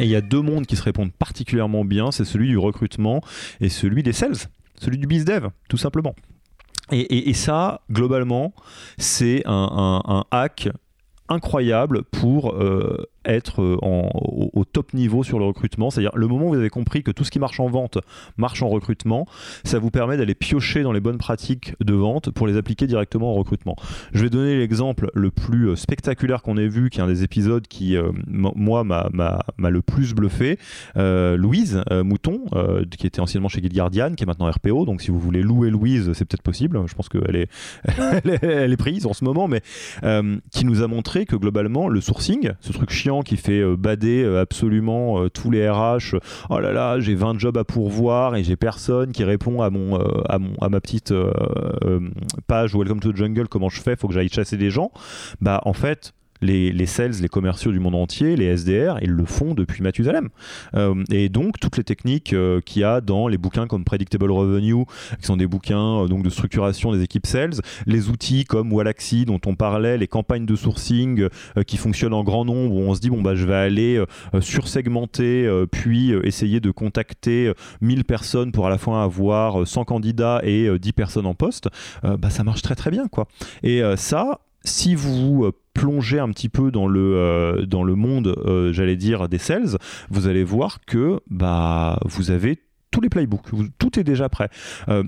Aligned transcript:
Et 0.00 0.04
il 0.04 0.10
y 0.10 0.16
a 0.16 0.22
deux 0.22 0.40
mondes 0.40 0.66
qui 0.66 0.76
se 0.76 0.82
répondent 0.82 1.12
particulièrement 1.12 1.84
bien, 1.84 2.10
c'est 2.10 2.24
celui 2.24 2.48
du 2.48 2.56
recrutement 2.56 3.20
et 3.60 3.68
celui 3.68 4.02
des 4.02 4.14
sales, 4.14 4.34
celui 4.80 4.96
du 4.96 5.06
bizdev, 5.06 5.48
tout 5.68 5.76
simplement. 5.76 6.14
Et, 6.92 7.34
ça, 7.34 7.82
globalement, 7.92 8.52
c'est 8.98 9.42
un, 9.46 10.24
hack 10.32 10.70
incroyable 11.28 12.02
pour 12.02 12.54
euh, 12.54 13.06
être 13.24 13.62
euh, 13.62 13.76
au, 13.82 14.64
top 14.64 14.94
niveau 14.94 15.22
sur 15.22 15.38
le 15.38 15.44
recrutement. 15.44 15.90
C'est-à-dire 15.90 16.12
le 16.14 16.26
moment 16.26 16.46
où 16.46 16.48
vous 16.50 16.58
avez 16.58 16.70
compris 16.70 17.02
que 17.02 17.10
tout 17.10 17.24
ce 17.24 17.30
qui 17.30 17.38
marche 17.38 17.60
en 17.60 17.68
vente 17.68 17.98
marche 18.36 18.62
en 18.62 18.68
recrutement, 18.68 19.26
ça 19.64 19.78
vous 19.78 19.90
permet 19.90 20.16
d'aller 20.16 20.34
piocher 20.34 20.82
dans 20.82 20.92
les 20.92 21.00
bonnes 21.00 21.18
pratiques 21.18 21.74
de 21.80 21.94
vente 21.94 22.30
pour 22.30 22.46
les 22.46 22.56
appliquer 22.56 22.86
directement 22.86 23.32
en 23.32 23.34
recrutement. 23.34 23.76
Je 24.12 24.22
vais 24.22 24.30
donner 24.30 24.56
l'exemple 24.56 25.10
le 25.14 25.30
plus 25.30 25.70
euh, 25.70 25.76
spectaculaire 25.76 26.42
qu'on 26.42 26.56
ait 26.56 26.68
vu, 26.68 26.90
qui 26.90 27.00
est 27.00 27.02
un 27.02 27.06
des 27.06 27.22
épisodes 27.22 27.66
qui, 27.66 27.96
euh, 27.96 28.10
moi, 28.26 28.84
m'a 28.84 29.10
le 29.58 29.82
plus 29.82 30.14
bluffé. 30.14 30.58
Louise 30.96 31.82
Mouton, 31.90 32.44
qui 32.96 33.06
était 33.06 33.20
anciennement 33.20 33.48
chez 33.48 33.60
Guild 33.60 33.74
Guardian, 33.74 34.14
qui 34.14 34.24
est 34.24 34.26
maintenant 34.26 34.50
RPO. 34.50 34.84
Donc 34.84 35.02
si 35.02 35.10
vous 35.10 35.18
voulez 35.18 35.42
louer 35.42 35.70
Louise, 35.70 36.12
c'est 36.14 36.24
peut-être 36.24 36.42
possible. 36.42 36.80
Je 36.86 36.94
pense 36.94 37.08
qu'elle 37.08 37.36
est, 37.36 37.48
elle 38.42 38.72
est, 38.72 38.76
prise 38.76 39.06
en 39.06 39.12
ce 39.12 39.24
moment, 39.24 39.48
mais 39.48 39.62
qui 40.50 40.64
nous 40.64 40.82
a 40.82 40.86
montré 40.86 41.26
que 41.26 41.36
globalement, 41.36 41.88
le 41.88 42.00
sourcing, 42.00 42.50
ce 42.60 42.72
truc 42.72 42.90
chiant 42.90 43.09
qui 43.18 43.36
fait 43.36 43.60
euh, 43.60 43.76
bader 43.76 44.22
euh, 44.22 44.40
absolument 44.40 45.22
euh, 45.22 45.28
tous 45.28 45.50
les 45.50 45.68
RH. 45.68 46.16
Oh 46.48 46.60
là 46.60 46.72
là, 46.72 47.00
j'ai 47.00 47.14
20 47.14 47.38
jobs 47.38 47.56
à 47.56 47.64
pourvoir 47.64 48.36
et 48.36 48.44
j'ai 48.44 48.56
personne 48.56 49.12
qui 49.12 49.24
répond 49.24 49.62
à 49.62 49.70
mon, 49.70 49.98
à 50.28 50.38
mon 50.38 50.54
à 50.60 50.68
ma 50.68 50.80
petite 50.80 51.12
page 52.46 52.74
Welcome 52.74 53.00
to 53.00 53.12
the 53.12 53.16
Jungle. 53.16 53.48
Comment 53.48 53.68
je 53.68 53.80
fais 53.80 53.96
Faut 53.96 54.08
que 54.08 54.14
j'aille 54.14 54.28
chasser 54.28 54.56
des 54.56 54.70
gens. 54.70 54.92
Bah 55.40 55.60
en 55.64 55.72
fait, 55.72 56.12
les, 56.42 56.86
sales, 56.86 57.12
les 57.20 57.28
commerciaux 57.28 57.72
du 57.72 57.80
monde 57.80 57.94
entier, 57.94 58.36
les 58.36 58.56
SDR, 58.56 58.98
ils 59.02 59.10
le 59.10 59.24
font 59.24 59.54
depuis 59.54 59.82
Mathusalem. 59.82 60.28
Euh, 60.74 61.02
et 61.10 61.28
donc, 61.28 61.58
toutes 61.60 61.76
les 61.76 61.84
techniques 61.84 62.32
euh, 62.32 62.60
qu'il 62.60 62.82
y 62.82 62.84
a 62.84 63.00
dans 63.00 63.28
les 63.28 63.38
bouquins 63.38 63.66
comme 63.66 63.84
Predictable 63.84 64.30
Revenue, 64.30 64.84
qui 65.20 65.26
sont 65.26 65.36
des 65.36 65.46
bouquins 65.46 66.04
euh, 66.04 66.08
donc 66.08 66.22
de 66.22 66.30
structuration 66.30 66.92
des 66.92 67.02
équipes 67.02 67.26
sales, 67.26 67.54
les 67.86 68.08
outils 68.08 68.44
comme 68.44 68.72
Wallaxy 68.72 69.24
dont 69.24 69.40
on 69.46 69.54
parlait, 69.54 69.98
les 69.98 70.08
campagnes 70.08 70.46
de 70.46 70.56
sourcing 70.56 71.28
qui 71.66 71.76
fonctionnent 71.76 72.14
en 72.14 72.24
grand 72.24 72.44
nombre, 72.44 72.74
où 72.74 72.80
on 72.80 72.94
se 72.94 73.00
dit, 73.00 73.10
bon, 73.10 73.22
bah, 73.22 73.34
je 73.34 73.46
vais 73.46 73.54
aller 73.54 74.02
sursegmenter, 74.40 75.48
puis 75.70 76.12
essayer 76.24 76.60
de 76.60 76.70
contacter 76.70 77.52
1000 77.80 78.04
personnes 78.04 78.52
pour 78.52 78.66
à 78.66 78.70
la 78.70 78.78
fois 78.78 79.02
avoir 79.02 79.66
100 79.66 79.84
candidats 79.84 80.40
et 80.42 80.68
10 80.78 80.92
personnes 80.92 81.26
en 81.26 81.34
poste, 81.34 81.68
bah, 82.02 82.30
ça 82.30 82.44
marche 82.44 82.62
très 82.62 82.74
très 82.74 82.90
bien. 82.90 83.08
quoi. 83.08 83.26
Et 83.62 83.82
ça, 83.96 84.40
si 84.64 84.94
vous 84.94 85.44
euh, 85.44 85.52
plongez 85.74 86.18
un 86.18 86.28
petit 86.30 86.48
peu 86.48 86.70
dans 86.70 86.86
le, 86.86 87.16
euh, 87.16 87.66
dans 87.66 87.82
le 87.82 87.94
monde, 87.94 88.34
euh, 88.46 88.72
j'allais 88.72 88.96
dire, 88.96 89.28
des 89.28 89.38
sales, 89.38 89.78
vous 90.10 90.26
allez 90.26 90.44
voir 90.44 90.80
que 90.86 91.20
bah, 91.30 91.98
vous 92.04 92.30
avez 92.30 92.58
tous 92.90 93.00
les 93.00 93.08
playbooks, 93.08 93.50
tout 93.78 94.00
est 94.00 94.04
déjà 94.04 94.28
prêt. 94.28 94.48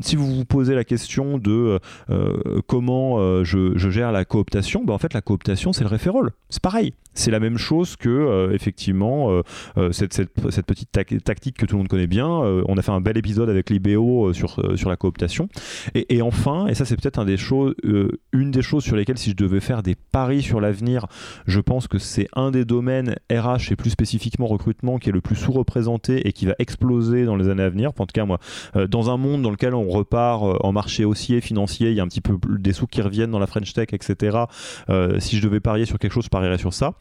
Si 0.00 0.16
vous 0.16 0.34
vous 0.34 0.46
posez 0.46 0.74
la 0.74 0.82
question 0.82 1.36
de 1.36 1.78
comment 2.66 3.44
je, 3.44 3.76
gère 3.76 4.12
la 4.12 4.24
cooptation, 4.24 4.82
bah 4.82 4.94
en 4.94 4.98
fait 4.98 5.12
la 5.12 5.20
cooptation 5.20 5.74
c'est 5.74 5.84
le 5.84 5.90
referral. 5.90 6.30
C'est 6.48 6.62
pareil. 6.62 6.94
C'est 7.18 7.30
la 7.30 7.40
même 7.40 7.58
chose 7.58 7.96
que 7.96 8.50
effectivement 8.52 9.42
cette, 9.90 10.14
cette, 10.14 10.66
petite 10.66 10.90
tactique 10.90 11.56
que 11.56 11.66
tout 11.66 11.74
le 11.74 11.78
monde 11.78 11.88
connaît 11.88 12.06
bien. 12.06 12.28
on 12.28 12.76
a 12.76 12.82
fait 12.82 12.92
un 12.92 13.00
bel 13.00 13.16
épisode 13.16 13.48
avec 13.48 13.70
l'IBO 13.70 14.32
sur, 14.32 14.60
sur 14.76 14.88
la 14.88 14.96
cooptation. 14.96 15.48
Et, 15.94 16.22
enfin, 16.22 16.66
et 16.66 16.74
ça 16.74 16.84
c'est 16.84 16.96
peut-être 16.96 17.18
un 17.18 17.24
des 17.24 17.36
une 18.32 18.50
des 18.50 18.62
choses 18.62 18.84
sur 18.84 18.96
lesquelles 18.96 19.18
si 19.18 19.30
je 19.30 19.36
devais 19.36 19.60
faire 19.60 19.82
des 19.82 19.94
paris 19.94 20.42
sur 20.42 20.60
l'avenir, 20.60 21.06
je 21.46 21.60
pense 21.60 21.88
que 21.88 21.98
c'est 21.98 22.28
un 22.34 22.50
des 22.50 22.64
domaines 22.64 23.16
RH 23.30 23.72
et 23.72 23.76
plus 23.76 23.90
spécifiquement 23.90 24.46
recrutement 24.46 24.98
qui 24.98 25.10
est 25.10 25.12
le 25.12 25.20
plus 25.20 25.36
sous-représenté 25.36 26.26
et 26.26 26.32
qui 26.32 26.46
va 26.46 26.54
exploser 26.58 27.24
dans 27.24 27.36
les 27.36 27.48
années 27.48 27.62
à 27.62 27.68
venir. 27.68 27.90
En 27.98 28.06
tout 28.06 28.12
cas, 28.12 28.24
moi, 28.24 28.38
euh, 28.76 28.86
dans 28.86 29.10
un 29.10 29.16
monde 29.16 29.42
dans 29.42 29.50
lequel 29.50 29.74
on 29.74 29.88
repart 29.88 30.42
euh, 30.42 30.56
en 30.60 30.72
marché 30.72 31.04
haussier, 31.04 31.40
financier, 31.40 31.90
il 31.90 31.96
y 31.96 32.00
a 32.00 32.02
un 32.02 32.08
petit 32.08 32.20
peu 32.20 32.38
des 32.58 32.72
sous 32.72 32.86
qui 32.86 33.02
reviennent 33.02 33.30
dans 33.30 33.38
la 33.38 33.46
French 33.46 33.72
Tech, 33.72 33.88
etc. 33.92 34.38
Euh, 34.88 35.18
si 35.20 35.36
je 35.36 35.42
devais 35.42 35.60
parier 35.60 35.84
sur 35.84 35.98
quelque 35.98 36.12
chose, 36.12 36.24
je 36.24 36.30
parierais 36.30 36.58
sur 36.58 36.72
ça. 36.72 36.94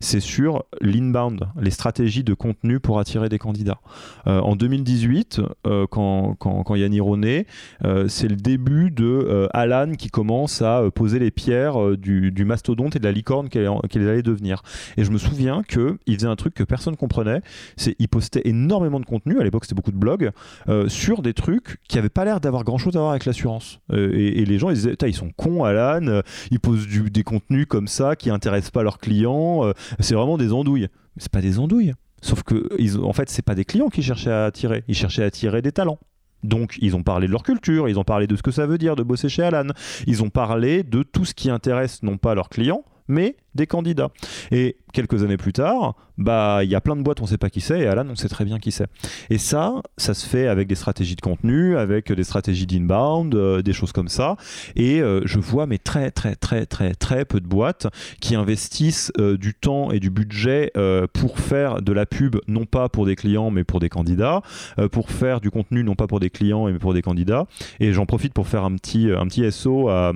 C'est 0.00 0.20
sur 0.20 0.64
l'inbound, 0.80 1.48
les 1.60 1.70
stratégies 1.70 2.24
de 2.24 2.34
contenu 2.34 2.80
pour 2.80 2.98
attirer 2.98 3.28
des 3.28 3.38
candidats. 3.38 3.80
en 4.26 4.56
2018, 4.56 5.40
quand, 5.90 6.34
quand, 6.38 6.62
quand 6.62 6.74
Yaniro 6.74 7.16
naît, 7.16 7.46
c'est 8.08 8.28
le 8.28 8.36
début 8.36 8.90
de 8.90 9.48
Alan 9.52 9.92
qui 9.92 10.08
commence 10.08 10.62
à 10.62 10.82
poser 10.94 11.18
les 11.18 11.30
pierres 11.30 11.96
du, 11.96 12.44
mastodonte 12.44 12.96
et 12.96 12.98
de 12.98 13.04
la 13.04 13.12
licorne 13.12 13.48
qu'elle 13.48 14.08
allait 14.08 14.22
devenir. 14.22 14.62
Et 14.96 15.04
je 15.04 15.10
me 15.10 15.18
souviens 15.18 15.62
qu'il 15.62 16.14
faisait 16.14 16.26
un 16.26 16.36
truc 16.36 16.54
que 16.54 16.64
personne 16.64 16.96
comprenait, 16.96 17.42
c'est 17.76 17.96
il 17.98 18.08
postait 18.08 18.42
énormément 18.44 19.00
de 19.00 19.06
contenu, 19.06 19.40
à 19.40 19.44
l'époque 19.44 19.64
c'était 19.64 19.74
beaucoup 19.74 19.92
de 19.92 19.96
blogs, 19.96 20.30
euh, 20.68 20.88
sur 20.88 21.22
des 21.22 21.34
trucs 21.34 21.78
qui 21.88 21.96
n'avaient 21.96 22.08
pas 22.08 22.24
l'air 22.24 22.40
d'avoir 22.40 22.64
grand 22.64 22.78
chose 22.78 22.96
à 22.96 23.00
voir 23.00 23.10
avec 23.10 23.24
l'assurance. 23.24 23.80
Euh, 23.92 24.10
et, 24.12 24.44
les 24.44 24.58
gens 24.58 24.70
ils 24.70 24.76
disaient, 24.76 24.96
ils 25.06 25.14
sont 25.14 25.30
cons, 25.36 25.64
Alan, 25.64 26.06
euh, 26.06 26.22
ils 26.50 26.60
posent 26.60 26.86
des 26.88 27.22
contenus 27.22 27.66
comme 27.68 27.88
ça 27.88 28.16
qui 28.16 28.30
intéressent 28.30 28.70
pas 28.70 28.82
leurs 28.82 28.98
clients, 28.98 29.51
c'est 30.00 30.14
vraiment 30.14 30.38
des 30.38 30.52
andouilles. 30.52 30.88
Mais 31.16 31.22
c'est 31.22 31.32
pas 31.32 31.40
des 31.40 31.58
andouilles. 31.58 31.94
Sauf 32.22 32.42
que, 32.44 32.68
ils, 32.78 32.98
en 32.98 33.12
fait, 33.12 33.28
c'est 33.28 33.42
pas 33.42 33.54
des 33.54 33.64
clients 33.64 33.88
qui 33.88 34.02
cherchaient 34.02 34.30
à 34.30 34.44
attirer, 34.44 34.84
ils 34.88 34.94
cherchaient 34.94 35.24
à 35.24 35.26
attirer 35.26 35.60
des 35.60 35.72
talents. 35.72 35.98
Donc, 36.44 36.76
ils 36.80 36.96
ont 36.96 37.02
parlé 37.02 37.26
de 37.26 37.32
leur 37.32 37.42
culture, 37.42 37.88
ils 37.88 37.98
ont 37.98 38.04
parlé 38.04 38.26
de 38.26 38.36
ce 38.36 38.42
que 38.42 38.50
ça 38.50 38.66
veut 38.66 38.78
dire 38.78 38.96
de 38.96 39.02
bosser 39.02 39.28
chez 39.28 39.42
Alan, 39.42 39.68
ils 40.06 40.22
ont 40.22 40.30
parlé 40.30 40.82
de 40.82 41.02
tout 41.02 41.24
ce 41.24 41.34
qui 41.34 41.50
intéresse 41.50 42.02
non 42.02 42.16
pas 42.16 42.34
leurs 42.34 42.48
clients, 42.48 42.84
mais 43.08 43.36
des 43.54 43.66
candidats. 43.66 44.10
Et 44.50 44.76
quelques 44.92 45.22
années 45.22 45.36
plus 45.36 45.52
tard, 45.52 45.94
bah 46.18 46.60
il 46.62 46.70
y 46.70 46.74
a 46.74 46.80
plein 46.80 46.96
de 46.96 47.02
boîtes, 47.02 47.20
on 47.20 47.24
ne 47.24 47.28
sait 47.28 47.38
pas 47.38 47.50
qui 47.50 47.60
c'est, 47.60 47.80
et 47.80 47.86
Alan, 47.86 48.06
on 48.08 48.16
sait 48.16 48.28
très 48.28 48.44
bien 48.44 48.58
qui 48.58 48.72
c'est. 48.72 48.86
Et 49.30 49.38
ça, 49.38 49.82
ça 49.96 50.14
se 50.14 50.26
fait 50.26 50.46
avec 50.46 50.68
des 50.68 50.74
stratégies 50.74 51.16
de 51.16 51.20
contenu, 51.20 51.76
avec 51.76 52.12
des 52.12 52.24
stratégies 52.24 52.66
d'inbound, 52.66 53.34
euh, 53.34 53.62
des 53.62 53.72
choses 53.72 53.92
comme 53.92 54.08
ça. 54.08 54.36
Et 54.76 55.00
euh, 55.00 55.22
je 55.24 55.38
vois 55.38 55.66
mais 55.66 55.78
très 55.78 56.10
très 56.10 56.34
très 56.36 56.66
très 56.66 56.94
très 56.94 57.24
peu 57.24 57.40
de 57.40 57.46
boîtes 57.46 57.86
qui 58.20 58.34
investissent 58.34 59.12
euh, 59.18 59.36
du 59.36 59.54
temps 59.54 59.90
et 59.90 60.00
du 60.00 60.10
budget 60.10 60.72
pour 61.12 61.38
faire 61.38 61.82
de 61.82 61.92
la 61.92 62.06
pub, 62.06 62.36
non 62.46 62.64
pas 62.64 62.88
pour 62.88 63.06
des 63.06 63.16
clients, 63.16 63.50
mais 63.50 63.64
pour 63.64 63.80
des 63.80 63.88
candidats, 63.88 64.42
pour 64.90 65.10
faire 65.10 65.40
du 65.40 65.50
contenu, 65.50 65.84
non 65.84 65.94
pas 65.94 66.06
pour 66.06 66.20
des 66.20 66.30
clients, 66.30 66.66
mais 66.66 66.78
pour 66.78 66.94
des 66.94 67.02
candidats. 67.02 67.46
Et 67.80 67.92
j'en 67.92 68.06
profite 68.06 68.32
pour 68.32 68.48
faire 68.48 68.64
un 68.64 68.74
petit 68.76 69.10
un 69.10 69.26
petit 69.26 69.50
SO 69.50 69.88
à 69.88 70.12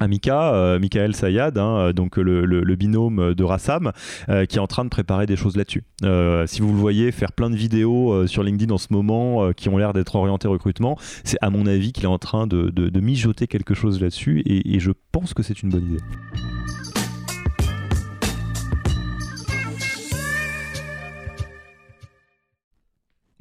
à 0.00 0.08
Mika, 0.08 0.54
euh, 0.54 0.78
Michael 0.78 1.14
Sayad, 1.14 1.58
hein, 1.58 1.92
donc 1.92 2.16
le, 2.16 2.74
binôme 2.74 3.34
de 3.34 3.44
Rassam, 3.44 3.92
euh, 4.28 4.46
qui 4.46 4.56
est 4.56 4.60
en 4.60 4.66
train 4.66 4.84
de 4.84 4.90
préparer 4.90 5.26
des 5.26 5.36
choses 5.36 5.56
là-dessus. 5.56 5.84
Euh, 6.04 6.46
si 6.46 6.62
vous 6.62 6.72
le 6.72 6.78
voyez 6.78 7.12
faire 7.12 7.32
plein 7.32 7.50
de 7.50 7.56
vidéos 7.56 8.26
sur 8.26 8.42
LinkedIn 8.42 8.72
en 8.72 8.78
ce 8.78 8.88
moment 8.90 9.52
qui 9.52 9.68
ont 9.68 9.76
l'air 9.76 9.92
d'être 9.92 10.16
orientées 10.16 10.48
recrutement, 10.48 10.96
c'est 11.24 11.38
à 11.42 11.50
mon 11.50 11.66
avis 11.66 11.92
qu'il 11.92 12.04
est 12.04 12.08
en 12.08 12.18
train 12.18 12.46
de, 12.46 13.00
mijoter 13.00 13.46
quelque 13.46 13.72
chose 13.72 14.00
là-dessus 14.00 14.42
et 14.44 14.78
je 14.78 14.90
pense 15.10 15.32
que 15.32 15.42
c'est 15.42 15.62
une 15.62 15.70
bonne 15.70 15.86
idée. 15.86 16.59